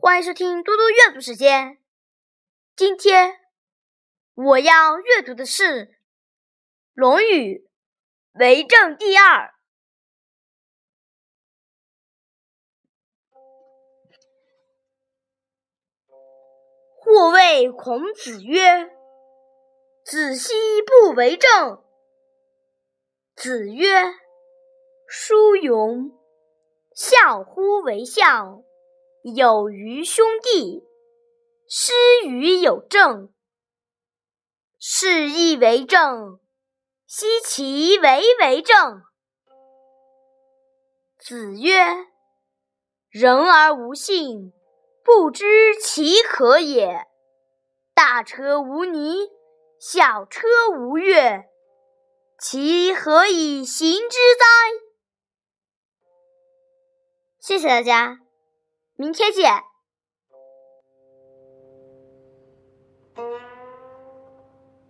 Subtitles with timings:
[0.00, 1.76] 欢迎收听嘟嘟阅读时间。
[2.76, 3.34] 今天
[4.32, 5.86] 我要阅读的是
[6.94, 7.68] 《论语·
[8.38, 9.46] 为政第二》。
[16.94, 18.88] 或谓孔子曰
[20.06, 21.82] ：“子奚不为政？”
[23.34, 24.04] 子曰
[25.10, 26.16] ：“叔勇，
[26.94, 28.62] 孝乎为孝。”
[29.22, 30.84] 有余兄弟，
[31.68, 31.92] 失
[32.26, 33.32] 于有政，
[34.78, 36.40] 是亦为政。
[37.06, 39.02] 奚其为为政？
[41.18, 42.06] 子曰
[43.08, 44.52] ：“人而无信，
[45.02, 47.06] 不知其可也。
[47.94, 49.30] 大车无泥，
[49.80, 51.48] 小车无月，
[52.38, 54.44] 其何以行之哉？”
[57.40, 58.20] 谢谢大家。
[58.98, 59.62] 明天见。